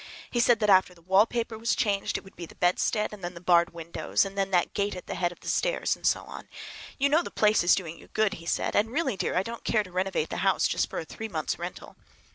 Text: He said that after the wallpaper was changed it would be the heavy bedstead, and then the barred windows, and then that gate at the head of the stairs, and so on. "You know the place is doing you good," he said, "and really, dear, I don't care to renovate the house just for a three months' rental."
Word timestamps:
He 0.31 0.39
said 0.39 0.59
that 0.61 0.69
after 0.71 0.95
the 0.95 1.01
wallpaper 1.03 1.59
was 1.59 1.75
changed 1.75 2.17
it 2.17 2.23
would 2.23 2.35
be 2.35 2.47
the 2.47 2.55
heavy 2.55 2.71
bedstead, 2.73 3.13
and 3.13 3.23
then 3.23 3.35
the 3.35 3.39
barred 3.39 3.71
windows, 3.71 4.25
and 4.25 4.35
then 4.35 4.49
that 4.49 4.73
gate 4.73 4.95
at 4.95 5.05
the 5.05 5.13
head 5.13 5.31
of 5.31 5.41
the 5.41 5.47
stairs, 5.47 5.95
and 5.95 6.07
so 6.07 6.21
on. 6.23 6.49
"You 6.97 7.07
know 7.07 7.21
the 7.21 7.29
place 7.29 7.63
is 7.63 7.75
doing 7.75 7.99
you 7.99 8.07
good," 8.07 8.33
he 8.41 8.47
said, 8.47 8.75
"and 8.75 8.89
really, 8.89 9.15
dear, 9.15 9.37
I 9.37 9.43
don't 9.43 9.63
care 9.63 9.83
to 9.83 9.91
renovate 9.91 10.31
the 10.31 10.37
house 10.37 10.67
just 10.67 10.89
for 10.89 10.97
a 10.97 11.05
three 11.05 11.29
months' 11.29 11.59
rental." 11.59 11.97